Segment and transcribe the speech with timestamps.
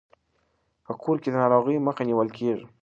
[0.85, 2.65] په کور کې د ناروغیو مخه نیول کیږي.